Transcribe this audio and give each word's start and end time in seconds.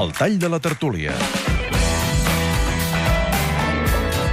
El 0.00 0.14
tall 0.14 0.38
de 0.38 0.48
la 0.48 0.58
tertúlia. 0.58 1.39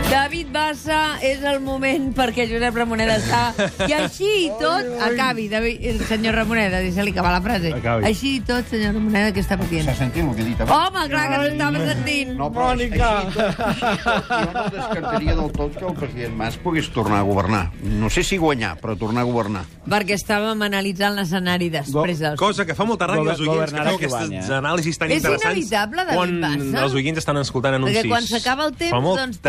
David 0.07 0.47
Bassa, 0.53 1.17
és 1.25 1.41
el 1.43 1.59
moment 1.63 2.09
perquè 2.15 2.45
Josep 2.49 2.75
Ramoneda 2.79 3.17
està... 3.19 3.41
I 3.87 3.93
així 3.97 4.27
i 4.45 4.49
tot, 4.59 4.87
acabi, 5.03 5.47
David, 5.51 5.83
el 5.91 5.99
senyor 6.07 6.37
Ramoneda, 6.39 6.79
deixa-li 6.83 7.11
acabar 7.11 7.33
la 7.35 7.41
frase. 7.43 7.73
Acabi. 7.75 8.05
Així 8.07 8.37
i 8.37 8.41
tot, 8.47 8.67
senyor 8.71 8.95
Ramoneda, 8.95 9.33
què 9.35 9.43
està 9.43 9.57
patint? 9.59 9.83
S'ha 9.87 9.95
sentit 9.99 10.23
el 10.23 10.31
que 10.37 10.43
he 10.45 10.47
dit 10.47 10.61
abans? 10.63 10.87
Home, 10.87 11.03
clar 11.11 11.25
que 11.33 11.39
s'estava 11.43 11.81
sentint. 11.91 12.31
No, 12.39 12.47
però 12.55 12.69
Mònica. 12.71 13.09
Així, 13.27 13.83
i 13.83 13.99
tot, 14.05 14.31
jo 14.31 14.53
no 14.53 14.63
descartaria 14.77 15.35
del 15.41 15.51
tot 15.57 15.75
que 15.77 15.85
el 15.89 15.97
president 15.99 16.37
Mas 16.37 16.57
pogués 16.63 16.89
tornar 16.95 17.19
a 17.19 17.27
governar. 17.27 17.63
No 17.97 18.09
sé 18.13 18.23
si 18.27 18.39
guanyar, 18.39 18.75
però 18.81 18.95
tornar 18.99 19.25
a 19.25 19.27
governar. 19.27 19.65
Perquè 19.87 20.15
estàvem 20.17 20.63
analitzant 20.67 21.15
l'escenari 21.19 21.69
després 21.73 22.23
dels... 22.23 22.39
Cosa 22.39 22.65
que 22.67 22.75
fa 22.77 22.87
molta 22.87 23.07
ràbia 23.11 23.35
als 23.35 23.43
oients 23.43 23.73
que 23.73 23.83
qui 23.83 23.93
aquestes 23.97 24.27
guanya. 24.31 24.45
anàlisis 24.61 24.99
tan 24.99 25.11
És 25.11 25.21
interessants 25.23 25.57
inevitable, 25.57 26.07
David 26.07 26.17
quan 26.17 26.41
Bassa? 26.43 26.83
els 26.85 26.97
oients 27.01 27.21
estan 27.23 27.41
escoltant 27.43 27.77
anuncis. 27.79 27.99
Perquè 28.01 28.13
quan 28.13 28.27
s'acaba 28.29 28.67
el 28.69 28.75
temps, 28.77 28.93
Fa 28.95 29.01
molta 29.03 29.25
doncs... 29.25 29.39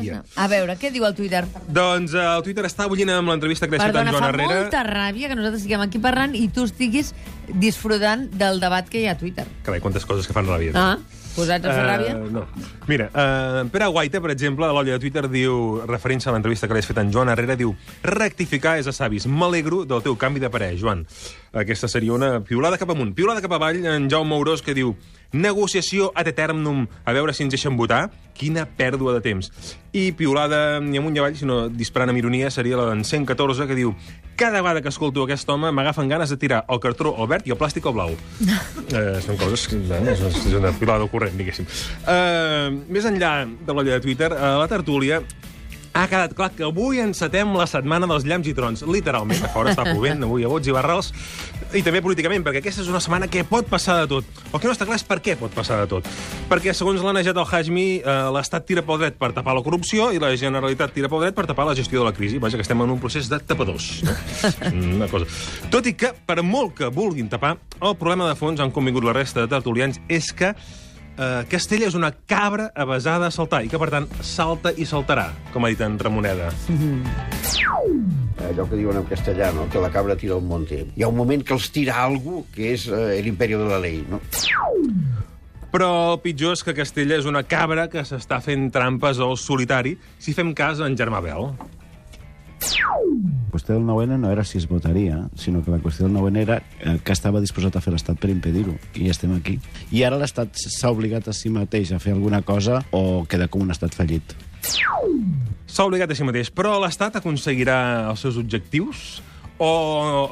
ràbia. 0.00 0.16
no. 0.20 0.42
A 0.42 0.48
veure, 0.48 0.76
què 0.80 0.90
diu 0.92 1.04
el 1.06 1.14
Twitter? 1.14 1.44
Doncs 1.68 2.14
eh, 2.14 2.24
el 2.24 2.42
Twitter 2.42 2.64
està 2.66 2.88
bullint 2.88 3.10
amb 3.14 3.28
l'entrevista 3.28 3.66
que 3.68 3.76
li 3.76 3.78
ha 3.80 3.86
fet 3.86 3.94
en 3.94 4.00
Perdona, 4.00 4.12
Joan 4.16 4.22
fa 4.22 4.28
Herrera. 4.34 4.60
molta 4.64 4.82
ràbia 4.88 5.28
que 5.28 5.36
nosaltres 5.38 5.62
estiguem 5.62 5.80
aquí 5.86 5.98
parlant 6.02 6.34
i 6.34 6.48
tu 6.48 6.64
estiguis 6.64 7.14
disfrutant 7.54 8.28
del 8.38 8.60
debat 8.60 8.88
que 8.88 9.00
hi 9.00 9.06
ha 9.06 9.12
a 9.12 9.18
Twitter. 9.18 9.46
Carai, 9.64 9.80
quantes 9.80 10.04
coses 10.06 10.26
que 10.26 10.32
fan 10.32 10.46
ràbia. 10.46 10.72
Ah, 10.74 10.98
posats 11.34 11.64
a 11.66 11.72
fer 11.74 11.84
ràbia? 11.86 12.14
Eh, 12.16 12.30
no. 12.30 12.46
Mira, 12.86 13.08
uh, 13.14 13.68
Pere 13.70 13.86
Guaita, 13.86 14.20
per 14.20 14.30
exemple, 14.32 14.66
a 14.66 14.72
l'olla 14.72 14.92
de 14.96 14.98
Twitter 15.02 15.28
diu, 15.30 15.80
referint-se 15.86 16.28
a 16.30 16.32
l'entrevista 16.34 16.68
que 16.68 16.74
li 16.74 16.82
has 16.82 16.86
fet 16.90 16.98
en 16.98 17.12
Joan 17.12 17.28
Herrera, 17.28 17.56
diu 17.56 17.74
rectificar 18.02 18.78
és 18.78 18.86
a 18.86 18.92
savis. 18.92 19.26
M'alegro 19.26 19.84
del 19.84 20.02
teu 20.02 20.16
canvi 20.16 20.40
de 20.40 20.50
parer, 20.50 20.76
Joan. 20.78 21.06
Aquesta 21.52 21.88
seria 21.88 22.12
una 22.14 22.40
piulada 22.46 22.78
cap 22.78 22.90
amunt. 22.90 23.14
Piulada 23.14 23.42
cap 23.42 23.52
avall, 23.58 23.84
en 23.84 24.08
Jaume 24.10 24.34
Aurós, 24.34 24.62
que 24.62 24.74
diu 24.74 24.94
negociació 25.32 26.10
ad 26.14 26.28
eternum, 26.30 26.86
a 27.04 27.12
veure 27.12 27.34
si 27.34 27.44
ens 27.44 27.54
deixen 27.54 27.76
votar. 27.78 28.08
Quina 28.40 28.64
pèrdua 28.64 29.12
de 29.12 29.20
temps. 29.20 29.50
I 29.92 30.12
piulada 30.16 30.80
ni 30.80 30.96
amunt 30.96 31.12
ni 31.12 31.20
avall, 31.20 31.36
sinó 31.36 31.66
disparant 31.68 32.08
amb 32.08 32.20
ironia, 32.22 32.48
seria 32.50 32.78
la 32.78 32.86
d'en 32.88 33.04
114, 33.04 33.66
que 33.68 33.76
diu 33.76 33.92
cada 34.40 34.62
vegada 34.62 34.80
que 34.80 34.88
escolto 34.88 35.26
aquest 35.26 35.48
home 35.52 35.68
m'agafen 35.76 36.08
ganes 36.08 36.30
de 36.32 36.38
tirar 36.40 36.62
el 36.72 36.80
cartró 36.80 37.12
al 37.20 37.28
verd 37.28 37.44
i 37.44 37.52
el 37.52 37.58
plàstic 37.60 37.84
al 37.84 37.98
blau. 37.98 38.14
eh, 38.96 39.20
són 39.20 39.36
coses 39.36 39.66
que... 39.68 39.76
Eh, 39.76 40.00
és 40.14 40.24
és 40.30 40.56
una 40.56 40.72
pilada 40.72 41.04
corrent, 41.12 41.36
diguéssim. 41.36 41.68
Eh, 42.08 42.70
més 42.88 43.04
enllà 43.10 43.34
de 43.44 43.76
l'olla 43.76 43.98
de 43.98 44.04
Twitter, 44.06 44.32
a 44.32 44.56
la 44.62 44.70
tertúlia 44.72 45.20
ha 45.92 46.06
quedat 46.06 46.34
clar 46.38 46.50
que 46.54 46.64
avui 46.66 47.00
encetem 47.02 47.50
la 47.58 47.66
setmana 47.66 48.06
dels 48.10 48.24
llamps 48.28 48.48
i 48.50 48.54
trons. 48.54 48.82
Literalment, 48.86 49.42
a 49.42 49.50
fora 49.52 49.72
està 49.72 49.84
plovent, 49.88 50.22
avui 50.26 50.44
a 50.46 50.50
bots 50.50 50.68
i 50.70 50.74
barrals, 50.74 51.10
i 51.74 51.82
també 51.86 52.02
políticament, 52.04 52.44
perquè 52.46 52.62
aquesta 52.62 52.84
és 52.84 52.90
una 52.92 53.00
setmana 53.02 53.28
que 53.30 53.42
pot 53.46 53.66
passar 53.70 53.98
de 54.02 54.08
tot. 54.10 54.40
El 54.50 54.58
que 54.58 54.68
no 54.68 54.74
està 54.74 54.86
clar 54.86 54.98
és 55.00 55.06
per 55.06 55.18
què 55.24 55.36
pot 55.40 55.54
passar 55.54 55.80
de 55.82 55.88
tot. 55.90 56.06
Perquè, 56.50 56.74
segons 56.76 57.02
l'ha 57.02 57.14
nejat 57.16 57.38
el 57.38 57.46
Hajmi, 57.46 57.86
eh, 58.00 58.18
l'Estat 58.36 58.66
tira 58.68 58.84
pel 58.86 59.00
dret 59.02 59.18
per 59.18 59.32
tapar 59.36 59.56
la 59.58 59.64
corrupció 59.66 60.10
i 60.14 60.20
la 60.22 60.32
Generalitat 60.38 60.94
tira 60.94 61.10
pel 61.10 61.26
dret 61.26 61.38
per 61.38 61.46
tapar 61.50 61.66
la 61.68 61.76
gestió 61.78 62.02
de 62.02 62.10
la 62.10 62.14
crisi. 62.14 62.38
Vaja, 62.42 62.58
que 62.58 62.66
estem 62.66 62.80
en 62.80 62.94
un 62.94 63.00
procés 63.02 63.30
de 63.30 63.40
tapadors. 63.42 63.90
No? 64.06 64.14
Una 65.00 65.10
cosa. 65.10 65.26
Tot 65.70 65.86
i 65.90 65.96
que, 65.98 66.12
per 66.26 66.40
molt 66.46 66.76
que 66.78 66.90
vulguin 66.94 67.30
tapar, 67.30 67.56
el 67.80 67.98
problema 67.98 68.28
de 68.28 68.38
fons, 68.38 68.62
han 68.62 68.74
convingut 68.74 69.06
la 69.06 69.16
resta 69.16 69.42
de 69.42 69.50
tertulians, 69.50 69.98
és 70.08 70.30
que 70.36 70.54
eh, 71.20 71.44
Castella 71.50 71.88
és 71.90 71.96
una 71.98 72.10
cabra 72.12 72.70
avasada 72.74 73.28
a 73.28 73.34
saltar 73.34 73.62
i 73.64 73.70
que, 73.70 73.78
per 73.80 73.90
tant, 73.92 74.08
salta 74.24 74.72
i 74.72 74.86
saltarà, 74.88 75.28
com 75.54 75.64
ha 75.64 75.72
dit 75.72 75.80
en 75.84 75.98
Ramoneda. 76.00 76.50
Allò 78.50 78.64
que 78.66 78.78
diuen 78.78 78.96
en 79.02 79.06
castellà, 79.08 79.50
no? 79.54 79.68
que 79.70 79.82
la 79.82 79.92
cabra 79.92 80.16
tira 80.16 80.38
el 80.38 80.46
monte. 80.46 80.84
Hi 80.96 81.04
ha 81.04 81.10
un 81.12 81.18
moment 81.18 81.44
que 81.44 81.54
els 81.56 81.68
tira 81.74 82.00
algú 82.02 82.44
que 82.54 82.72
és 82.74 82.88
eh, 82.88 83.20
l'imperio 83.24 83.60
de 83.60 83.68
la 83.70 83.80
ley. 83.82 84.00
No? 84.08 84.22
Però 85.70 85.90
el 86.12 86.18
pitjor 86.24 86.56
és 86.56 86.64
que 86.66 86.74
Castella 86.74 87.20
és 87.20 87.28
una 87.30 87.44
cabra 87.46 87.86
que 87.92 88.02
s'està 88.02 88.40
fent 88.42 88.72
trampes 88.74 89.20
al 89.22 89.36
solitari 89.38 89.94
si 90.18 90.34
fem 90.34 90.50
cas 90.56 90.80
en 90.82 90.96
Germà 90.98 91.20
Bel. 91.22 91.52
La 93.10 93.50
qüestió 93.56 93.74
del 93.74 93.84
9-N 93.84 94.18
no 94.22 94.30
era 94.30 94.44
si 94.44 94.58
es 94.58 94.68
votaria, 94.68 95.24
sinó 95.34 95.64
que 95.64 95.72
la 95.72 95.80
qüestió 95.82 96.06
del 96.06 96.14
9-N 96.14 96.42
era 96.42 96.60
eh, 96.78 96.98
que 97.02 97.12
estava 97.12 97.40
disposat 97.42 97.74
a 97.76 97.82
fer 97.82 97.92
l'Estat 97.94 98.20
per 98.22 98.30
impedir-ho. 98.30 98.76
I 98.94 99.10
estem 99.10 99.32
aquí. 99.34 99.58
I 99.90 100.04
ara 100.06 100.20
l'Estat 100.20 100.54
s'ha 100.54 100.92
obligat 100.94 101.26
a 101.28 101.34
si 101.34 101.50
mateix 101.50 101.90
a 101.92 101.98
fer 101.98 102.14
alguna 102.14 102.42
cosa 102.46 102.84
o 102.94 103.24
queda 103.28 103.50
com 103.50 103.66
un 103.66 103.74
estat 103.74 103.96
fallit. 103.98 104.36
S'ha 104.62 105.86
obligat 105.86 106.10
a 106.10 106.18
si 106.18 106.26
mateix, 106.26 106.52
però 106.54 106.78
l'Estat 106.82 107.18
aconseguirà 107.18 107.80
els 108.12 108.22
seus 108.22 108.38
objectius 108.38 109.20
o 109.60 109.70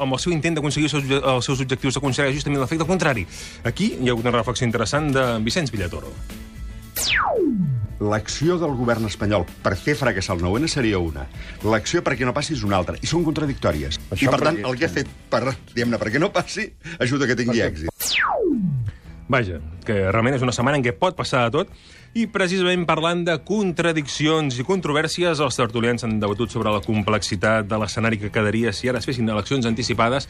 amb 0.01 0.15
el 0.17 0.21
seu 0.23 0.33
intent 0.33 0.57
d'aconseguir 0.57 0.89
els 0.89 1.13
els 1.19 1.45
seus 1.45 1.61
objectius 1.61 1.99
aconseguirà 2.01 2.33
justament 2.33 2.63
l'efecte 2.63 2.87
contrari. 2.89 3.27
Aquí 3.69 3.93
hi 3.99 4.09
ha 4.09 4.15
hagut 4.15 4.25
una 4.25 4.39
reflexió 4.39 4.67
interessant 4.67 5.11
de 5.13 5.27
Vicenç 5.45 5.75
Villatoro. 5.75 6.15
L'acció 8.01 8.59
del 8.63 8.77
govern 8.79 9.09
espanyol 9.09 9.45
per 9.63 9.75
fer 9.77 9.97
fracassar 9.99 10.37
el 10.37 10.43
9-N 10.45 10.69
seria 10.71 11.01
una. 11.03 11.27
L'acció 11.67 12.03
perquè 12.07 12.25
no 12.29 12.35
passi 12.37 12.55
és 12.55 12.63
una 12.63 12.77
altra. 12.79 12.95
I 13.03 13.07
són 13.11 13.25
contradictòries. 13.27 13.99
Això 14.11 14.29
I, 14.29 14.31
per 14.31 14.39
tant, 14.41 14.57
perquè- 14.61 14.71
el 14.71 14.79
que 14.79 14.87
ha 14.87 14.93
fet 14.93 15.11
per, 15.31 15.43
diguem-ne, 15.75 15.99
perquè 15.99 16.21
no 16.23 16.31
passi, 16.33 16.69
ajuda 16.99 17.27
que 17.27 17.35
tingui 17.37 17.61
èxit. 17.65 17.91
Vaja, 19.29 19.59
que 19.85 19.95
realment 20.09 20.39
és 20.39 20.45
una 20.45 20.55
setmana 20.57 20.79
en 20.81 20.85
què 20.85 20.95
pot 20.97 21.17
passar 21.17 21.45
de 21.47 21.59
tot, 21.59 21.73
i 22.17 22.25
precisament 22.33 22.87
parlant 22.89 23.21
de 23.27 23.35
contradiccions 23.45 24.57
i 24.57 24.65
controvèrsies, 24.65 25.43
els 25.45 25.59
tertulians 25.59 26.05
han 26.07 26.17
debatut 26.23 26.55
sobre 26.55 26.73
la 26.73 26.81
complexitat 26.85 27.69
de 27.69 27.81
l'escenari 27.81 28.19
que 28.23 28.33
quedaria 28.33 28.73
si 28.73 28.89
ara 28.89 29.03
es 29.03 29.09
fessin 29.09 29.29
eleccions 29.29 29.69
anticipades. 29.69 30.29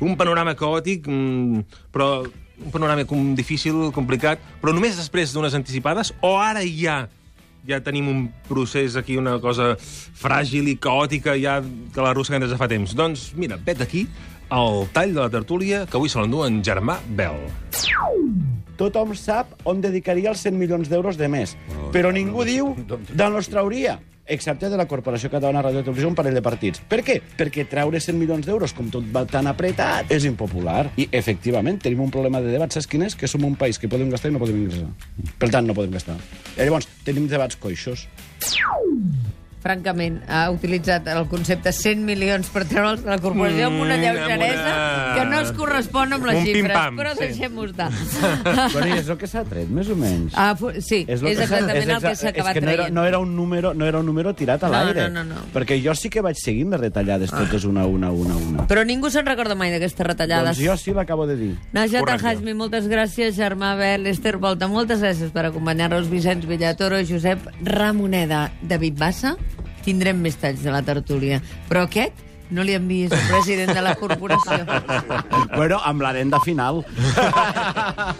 Un 0.00 0.16
panorama 0.16 0.56
caòtic, 0.56 1.04
mm, 1.06 1.92
però 1.92 2.24
un 2.24 2.72
panorama 2.72 3.04
com 3.04 3.34
difícil, 3.36 3.92
complicat, 3.92 4.40
però 4.62 4.72
només 4.72 4.96
després 4.96 5.34
d'unes 5.34 5.54
anticipades, 5.54 6.14
o 6.22 6.38
ara 6.40 6.64
ja 6.64 7.06
ja 7.68 7.82
tenim 7.84 8.08
un 8.08 8.32
procés 8.48 8.96
aquí, 8.96 9.18
una 9.18 9.38
cosa 9.42 9.74
fràgil 9.78 10.70
i 10.70 10.78
caòtica 10.80 11.34
ja 11.36 11.60
que 11.60 12.00
l'arrosseguem 12.00 12.40
des 12.40 12.54
de 12.54 12.56
fa 12.56 12.68
temps. 12.70 12.94
Doncs 12.96 13.34
mira, 13.36 13.58
vet 13.60 13.82
aquí 13.84 14.06
el 14.50 14.86
tall 14.92 15.14
de 15.14 15.20
la 15.20 15.30
tertúlia 15.30 15.84
que 15.86 15.98
avui 15.98 16.08
se 16.08 16.20
l'endú 16.20 16.44
en 16.46 16.62
Germà 16.64 16.98
Bel. 17.16 17.40
Tothom 18.78 19.14
sap 19.18 19.56
on 19.68 19.80
dedicaria 19.82 20.30
els 20.30 20.44
100 20.46 20.58
milions 20.58 20.88
d'euros 20.88 21.18
de 21.18 21.28
més, 21.28 21.56
però 21.92 22.12
ningú 22.14 22.46
diu 22.46 22.74
d'on 23.18 23.40
els 23.40 23.50
trauria 23.50 23.98
excepte 24.28 24.68
de 24.68 24.76
la 24.76 24.86
Corporació 24.86 25.30
Catalana 25.32 25.62
de 25.62 25.68
Ràdio 25.68 25.80
i 25.80 25.86
Televisió, 25.86 26.08
un 26.10 26.16
parell 26.18 26.36
de 26.36 26.42
partits. 26.44 26.82
Per 26.84 27.00
què? 27.00 27.16
Perquè 27.38 27.64
treure 27.70 28.00
100 28.00 28.18
milions 28.20 28.46
d'euros, 28.46 28.74
com 28.76 28.90
tot 28.92 29.06
va 29.14 29.24
tan 29.24 29.48
apretat, 29.48 30.12
és 30.12 30.26
impopular. 30.28 30.90
I, 31.00 31.08
efectivament, 31.16 31.80
tenim 31.80 32.04
un 32.04 32.12
problema 32.12 32.42
de 32.44 32.52
debat, 32.52 32.72
saps 32.74 32.86
quin 32.90 33.06
és? 33.08 33.16
Que 33.16 33.30
som 33.30 33.46
un 33.48 33.56
país 33.56 33.80
que 33.80 33.88
podem 33.88 34.12
gastar 34.12 34.28
i 34.28 34.36
no 34.36 34.42
podem 34.42 34.60
ingressar. 34.60 34.92
Per 35.40 35.48
tant, 35.48 35.64
no 35.64 35.76
podem 35.76 35.96
gastar. 35.96 36.18
I 36.58 36.68
llavors, 36.68 36.90
tenim 37.08 37.24
debats 37.32 37.56
coixos. 37.56 38.04
Francament, 39.62 40.20
ha 40.30 40.50
utilitzat 40.54 41.06
el 41.10 41.26
concepte 41.26 41.72
100 41.72 42.04
milions 42.06 42.46
per 42.54 42.62
treure'ls 42.64 43.02
de 43.02 43.10
la 43.10 43.18
corporació 43.18 43.66
amb 43.66 43.80
una 43.82 43.96
Mm, 43.96 44.00
lleugeresa 44.00 44.68
amb 44.68 45.08
una- 45.08 45.14
que 45.16 45.24
no 45.30 45.40
es 45.40 45.52
correspon 45.52 46.12
amb 46.12 46.26
les 46.26 46.36
Un 46.36 46.44
xifres, 46.46 46.76
però 46.96 47.12
sí. 47.12 47.18
deixem-ho 47.24 47.64
estar. 47.64 47.90
bueno, 48.72 48.86
i 48.86 48.98
és 49.00 49.08
el 49.08 49.18
que 49.18 49.26
s'ha 49.26 49.42
tret, 49.44 49.68
més 49.68 49.88
o 49.90 49.96
menys. 49.96 50.32
Ah, 50.36 50.54
fu- 50.54 50.70
sí, 50.80 51.04
és, 51.08 51.20
s'ha- 51.20 51.30
exactament 51.32 51.90
el 51.90 52.00
que 52.02 52.14
s'ha 52.16 52.28
acabat 52.30 52.54
és 52.56 52.60
que 52.60 52.64
no 52.64 52.70
era, 52.70 52.76
traient. 52.84 52.94
no 52.94 53.04
era, 53.04 53.18
un 53.18 53.34
número, 53.34 53.74
no 53.74 53.84
era 53.86 53.98
un 53.98 54.06
número 54.06 54.32
tirat 54.34 54.62
a 54.62 54.68
No, 54.68 54.72
l'aire. 54.84 55.08
no, 55.10 55.24
no, 55.24 55.34
no. 55.34 55.40
Perquè 55.52 55.80
jo 55.84 55.94
sí 55.94 56.08
que 56.08 56.20
vaig 56.22 56.36
seguint 56.38 56.70
les 56.70 56.80
retallades 56.80 57.30
totes 57.30 57.64
una 57.64 57.82
a 57.82 57.86
una, 57.86 58.10
una 58.12 58.34
a 58.34 58.36
una. 58.36 58.66
Però 58.68 58.84
ningú 58.86 59.10
se'n 59.10 59.26
recorda 59.26 59.54
mai 59.58 59.70
d'aquestes 59.74 60.06
retallades. 60.06 60.56
Doncs 60.56 60.66
jo 60.68 60.76
sí 60.76 60.92
l'acabo 60.94 61.26
de 61.26 61.36
dir. 61.36 61.56
Najat. 61.72 62.06
Hajmi, 62.22 62.54
moltes 62.54 62.86
gràcies. 62.88 63.34
Germà 63.36 63.76
Bel, 63.76 64.06
Esther 64.06 64.36
Volta, 64.38 64.68
moltes 64.68 65.00
gràcies 65.02 65.30
per 65.32 65.46
acompanyar-nos. 65.46 66.08
Vicenç 66.08 66.46
Villatoro, 66.46 66.96
Josep 67.02 67.38
Ramoneda, 67.62 68.50
David 68.62 68.98
Bassa. 68.98 69.36
Tindrem 69.88 70.18
més 70.20 70.36
talls 70.36 70.60
de 70.60 70.72
la 70.74 70.84
tertúlia. 70.84 71.40
Però 71.70 71.86
aquest 71.88 72.26
no 72.50 72.64
li 72.64 72.74
envies 72.76 73.12
al 73.12 73.24
president 73.28 73.74
de 73.76 73.82
la 73.84 73.94
corporació. 73.96 74.64
bueno, 75.56 75.80
amb 75.84 76.04
l'arenda 76.04 76.40
final. 76.44 76.82